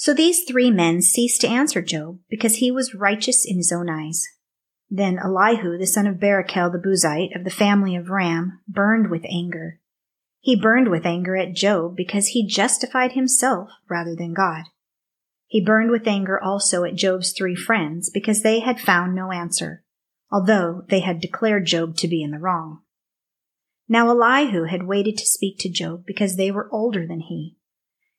[0.00, 3.90] So these three men ceased to answer Job because he was righteous in his own
[3.90, 4.26] eyes.
[4.88, 9.26] Then Elihu, the son of Barachel the Buzite of the family of Ram, burned with
[9.26, 9.78] anger.
[10.40, 14.62] He burned with anger at Job because he justified himself rather than God.
[15.46, 19.84] He burned with anger also at Job's three friends because they had found no answer,
[20.32, 22.80] although they had declared Job to be in the wrong.
[23.86, 27.58] Now Elihu had waited to speak to Job because they were older than he.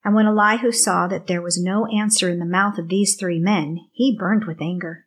[0.03, 3.39] And when Elihu saw that there was no answer in the mouth of these three
[3.39, 5.05] men, he burned with anger.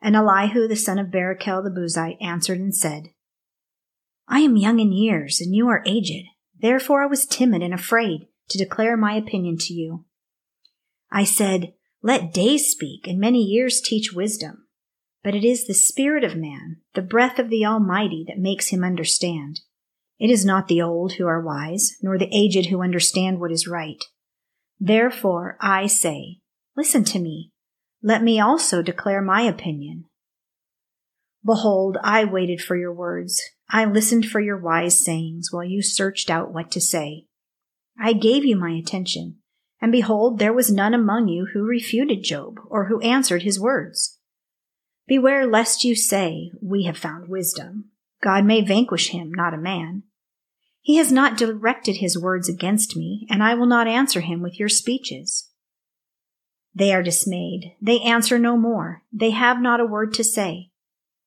[0.00, 3.08] And Elihu the son of Barachel the Buzite answered and said,
[4.28, 6.26] I am young in years, and you are aged.
[6.60, 10.04] Therefore I was timid and afraid to declare my opinion to you.
[11.10, 14.66] I said, Let days speak, and many years teach wisdom.
[15.24, 18.84] But it is the spirit of man, the breath of the Almighty, that makes him
[18.84, 19.60] understand.
[20.18, 23.68] It is not the old who are wise, nor the aged who understand what is
[23.68, 24.02] right.
[24.80, 26.38] Therefore I say,
[26.76, 27.50] Listen to me.
[28.02, 30.04] Let me also declare my opinion.
[31.44, 33.40] Behold, I waited for your words.
[33.70, 37.24] I listened for your wise sayings while you searched out what to say.
[37.98, 39.38] I gave you my attention,
[39.80, 44.18] and behold, there was none among you who refuted Job or who answered his words.
[45.06, 47.90] Beware lest you say, We have found wisdom.
[48.22, 50.04] God may vanquish him, not a man.
[50.80, 54.58] He has not directed his words against me, and I will not answer him with
[54.58, 55.50] your speeches.
[56.74, 57.74] They are dismayed.
[57.80, 59.02] They answer no more.
[59.12, 60.70] They have not a word to say.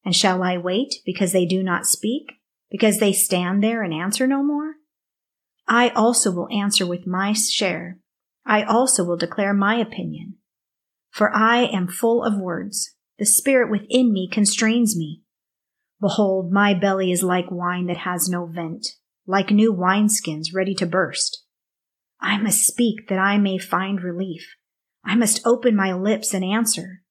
[0.03, 2.31] And shall I wait because they do not speak?
[2.69, 4.75] Because they stand there and answer no more?
[5.67, 7.99] I also will answer with my share.
[8.45, 10.37] I also will declare my opinion.
[11.11, 12.95] For I am full of words.
[13.19, 15.21] The spirit within me constrains me.
[15.99, 18.87] Behold, my belly is like wine that has no vent
[19.25, 21.43] like new wineskins ready to burst.
[22.19, 24.55] I must speak that I may find relief.
[25.03, 27.01] I must open my lips and answer.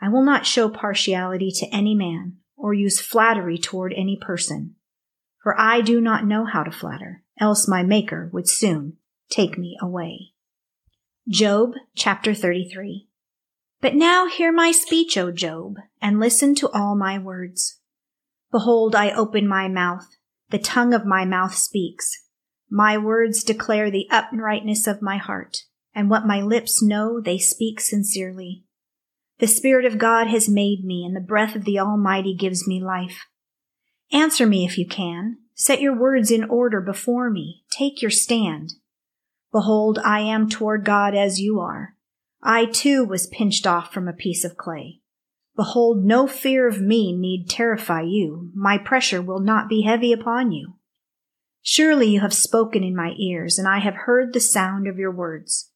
[0.00, 4.76] I will not show partiality to any man or use flattery toward any person,
[5.42, 8.98] for I do not know how to flatter, else my Maker would soon
[9.30, 10.32] take me away.
[11.28, 13.08] Job chapter 33.
[13.80, 17.80] But now hear my speech, O Job, and listen to all my words.
[18.50, 20.08] Behold, I open my mouth
[20.52, 22.26] the tongue of my mouth speaks.
[22.70, 25.64] My words declare the uprightness of my heart,
[25.94, 28.64] and what my lips know they speak sincerely.
[29.38, 32.82] The Spirit of God has made me, and the breath of the Almighty gives me
[32.82, 33.26] life.
[34.12, 35.38] Answer me if you can.
[35.54, 37.64] Set your words in order before me.
[37.70, 38.74] Take your stand.
[39.52, 41.94] Behold, I am toward God as you are.
[42.42, 45.01] I too was pinched off from a piece of clay.
[45.54, 48.50] Behold, no fear of me need terrify you.
[48.54, 50.74] My pressure will not be heavy upon you.
[51.60, 55.12] Surely you have spoken in my ears, and I have heard the sound of your
[55.12, 55.70] words.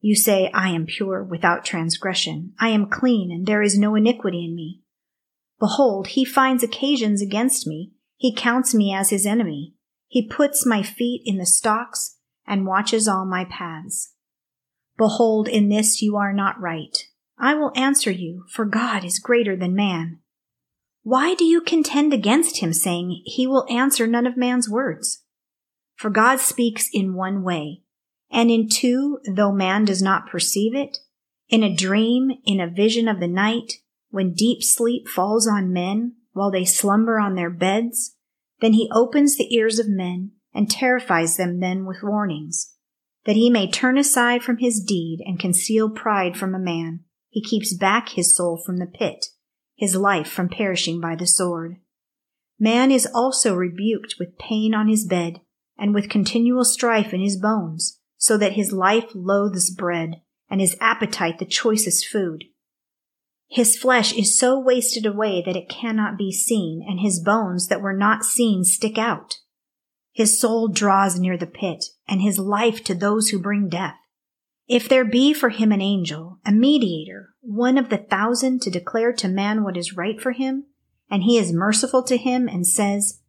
[0.00, 2.52] You say, I am pure without transgression.
[2.60, 4.82] I am clean, and there is no iniquity in me.
[5.58, 7.92] Behold, he finds occasions against me.
[8.16, 9.74] He counts me as his enemy.
[10.06, 14.12] He puts my feet in the stocks and watches all my paths.
[14.96, 16.96] Behold, in this you are not right.
[17.38, 20.20] I will answer you, for God is greater than man.
[21.02, 25.22] Why do you contend against him, saying, He will answer none of man's words?
[25.94, 27.82] For God speaks in one way,
[28.30, 30.98] and in two, though man does not perceive it,
[31.48, 33.74] in a dream, in a vision of the night,
[34.10, 38.16] when deep sleep falls on men while they slumber on their beds,
[38.60, 42.74] then he opens the ears of men and terrifies them then with warnings,
[43.26, 47.04] that he may turn aside from his deed and conceal pride from a man
[47.36, 49.26] he keeps back his soul from the pit,
[49.74, 51.76] his life from perishing by the sword.
[52.58, 55.42] Man is also rebuked with pain on his bed
[55.76, 60.78] and with continual strife in his bones, so that his life loathes bread and his
[60.80, 62.44] appetite the choicest food.
[63.48, 67.82] His flesh is so wasted away that it cannot be seen, and his bones that
[67.82, 69.40] were not seen stick out.
[70.10, 73.98] His soul draws near the pit, and his life to those who bring death.
[74.68, 79.12] If there be for him an angel, a mediator, one of the thousand to declare
[79.12, 80.64] to man what is right for him,
[81.08, 83.20] and he is merciful to him and says,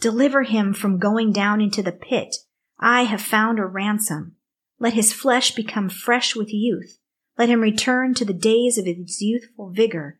[0.00, 2.36] Deliver him from going down into the pit.
[2.78, 4.36] I have found a ransom.
[4.78, 6.98] Let his flesh become fresh with youth.
[7.38, 10.18] Let him return to the days of his youthful vigor.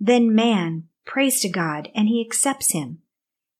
[0.00, 2.98] Then man prays to God and he accepts him.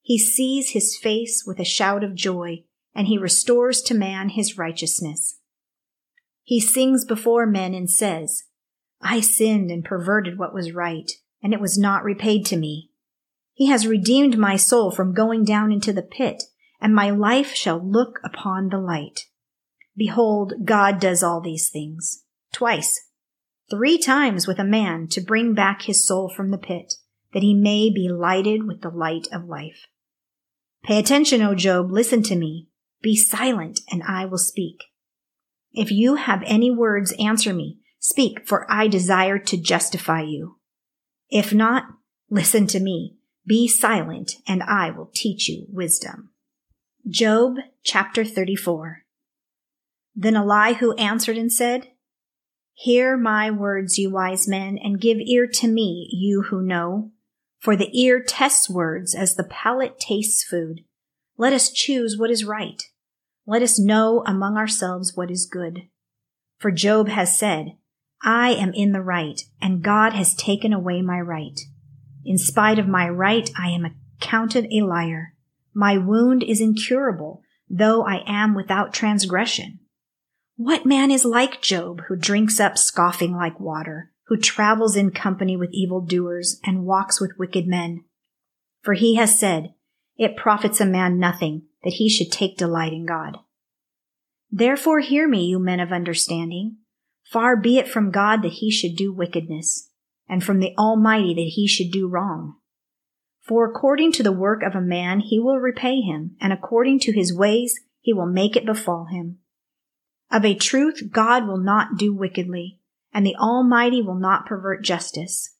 [0.00, 2.64] He sees his face with a shout of joy
[2.94, 5.37] and he restores to man his righteousness.
[6.48, 8.44] He sings before men and says,
[9.02, 11.12] I sinned and perverted what was right,
[11.42, 12.88] and it was not repaid to me.
[13.52, 16.44] He has redeemed my soul from going down into the pit,
[16.80, 19.26] and my life shall look upon the light.
[19.94, 22.24] Behold, God does all these things.
[22.50, 22.98] Twice.
[23.68, 26.94] Three times with a man to bring back his soul from the pit,
[27.34, 29.86] that he may be lighted with the light of life.
[30.82, 32.68] Pay attention, O Job, listen to me.
[33.02, 34.78] Be silent, and I will speak.
[35.72, 37.78] If you have any words, answer me.
[38.00, 40.58] Speak, for I desire to justify you.
[41.30, 41.84] If not,
[42.30, 43.16] listen to me.
[43.46, 46.30] Be silent, and I will teach you wisdom.
[47.08, 49.04] Job chapter 34.
[50.14, 51.88] Then Elihu answered and said,
[52.74, 57.10] Hear my words, you wise men, and give ear to me, you who know.
[57.58, 60.82] For the ear tests words as the palate tastes food.
[61.36, 62.82] Let us choose what is right.
[63.48, 65.88] Let us know among ourselves what is good.
[66.58, 67.78] For Job has said,
[68.22, 71.58] I am in the right, and God has taken away my right.
[72.26, 73.86] In spite of my right, I am
[74.20, 75.32] accounted a liar.
[75.72, 77.40] My wound is incurable,
[77.70, 79.78] though I am without transgression.
[80.56, 85.56] What man is like Job, who drinks up scoffing like water, who travels in company
[85.56, 88.04] with evildoers and walks with wicked men?
[88.82, 89.72] For he has said,
[90.18, 93.38] It profits a man nothing that he should take delight in God.
[94.50, 96.78] Therefore hear me, you men of understanding.
[97.30, 99.90] Far be it from God that he should do wickedness,
[100.28, 102.56] and from the Almighty that he should do wrong.
[103.40, 107.12] For according to the work of a man he will repay him, and according to
[107.12, 109.38] his ways he will make it befall him.
[110.30, 112.80] Of a truth, God will not do wickedly,
[113.12, 115.54] and the Almighty will not pervert justice.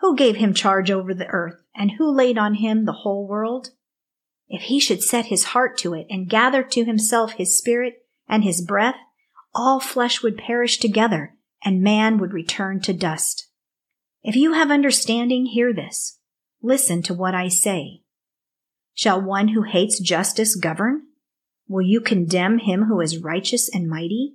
[0.00, 3.70] Who gave him charge over the earth, and who laid on him the whole world?
[4.52, 8.44] If he should set his heart to it and gather to himself his spirit and
[8.44, 8.96] his breath,
[9.54, 11.34] all flesh would perish together
[11.64, 13.48] and man would return to dust.
[14.22, 16.18] If you have understanding, hear this.
[16.60, 18.02] Listen to what I say.
[18.92, 21.04] Shall one who hates justice govern?
[21.66, 24.34] Will you condemn him who is righteous and mighty?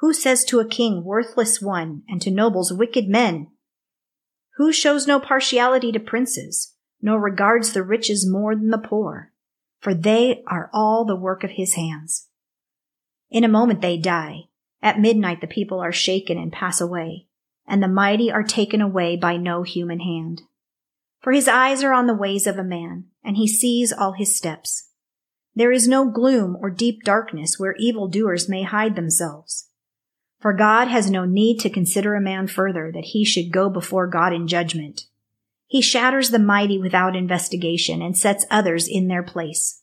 [0.00, 3.46] Who says to a king, worthless one, and to nobles, wicked men?
[4.58, 9.32] Who shows no partiality to princes, nor regards the riches more than the poor?
[9.80, 12.28] For they are all the work of his hands.
[13.30, 14.44] In a moment they die.
[14.80, 17.26] At midnight the people are shaken and pass away,
[17.66, 20.42] and the mighty are taken away by no human hand.
[21.20, 24.36] For his eyes are on the ways of a man, and he sees all his
[24.36, 24.90] steps.
[25.54, 29.68] There is no gloom or deep darkness where evildoers may hide themselves.
[30.38, 34.06] For God has no need to consider a man further that he should go before
[34.06, 35.06] God in judgment.
[35.68, 39.82] He shatters the mighty without investigation and sets others in their place.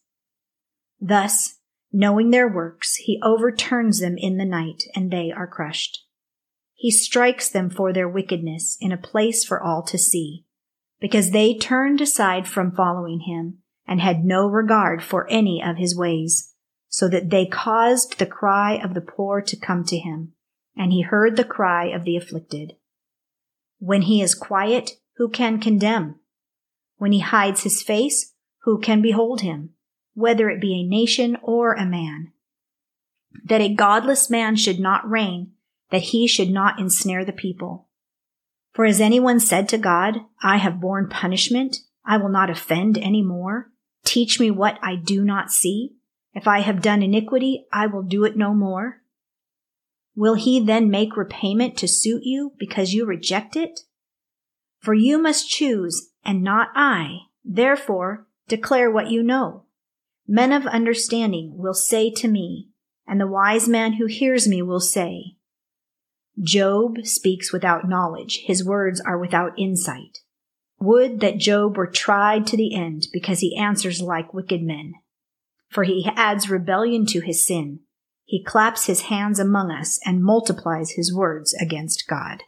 [1.00, 1.60] Thus,
[1.94, 6.06] knowing their works, he overturns them in the night and they are crushed.
[6.74, 10.46] He strikes them for their wickedness in a place for all to see,
[11.00, 15.96] because they turned aside from following him and had no regard for any of his
[15.96, 16.54] ways,
[16.89, 20.34] so that they caused the cry of the poor to come to him,
[20.75, 22.74] and he heard the cry of the afflicted.
[23.77, 26.19] When he is quiet, who can condemn?
[26.98, 29.72] When he hides his face, who can behold him,
[30.13, 32.31] whether it be a nation or a man?
[33.43, 35.51] That a godless man should not reign,
[35.91, 37.88] that he should not ensnare the people.
[38.74, 43.22] For has anyone said to God, I have borne punishment, I will not offend any
[43.22, 43.72] more?
[44.03, 45.95] Teach me what I do not see.
[46.34, 49.01] If I have done iniquity, I will do it no more.
[50.15, 53.81] Will he then make repayment to suit you because you reject it?
[54.86, 57.22] For you must choose, and not I.
[57.44, 59.63] Therefore, declare what you know.
[60.27, 62.70] Men of understanding will say to me,
[63.08, 65.38] and the wise man who hears me will say,
[66.39, 70.20] Job speaks without knowledge, his words are without insight.
[70.80, 74.94] Would that Job were tried to the end, because he answers like wicked men.
[75.68, 77.80] For he adds rebellion to his sin.
[78.24, 82.44] He claps his hands among us and multiplies his words against God.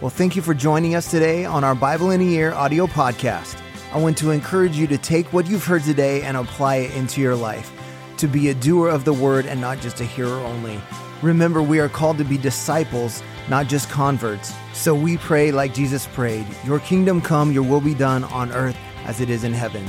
[0.00, 3.60] Well, thank you for joining us today on our Bible in a Year audio podcast.
[3.92, 7.20] I want to encourage you to take what you've heard today and apply it into
[7.20, 7.70] your life.
[8.18, 10.80] to be a doer of the word and not just a hearer only.
[11.20, 14.52] Remember, we are called to be disciples, not just converts.
[14.72, 18.76] So we pray like Jesus prayed Your kingdom come, your will be done on earth
[19.04, 19.84] as it is in heaven.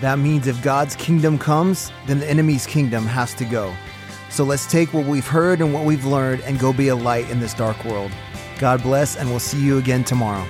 [0.00, 3.74] That means if God's kingdom comes, then the enemy's kingdom has to go.
[4.30, 7.28] So let's take what we've heard and what we've learned and go be a light
[7.30, 8.12] in this dark world.
[8.58, 10.46] God bless, and we'll see you again tomorrow.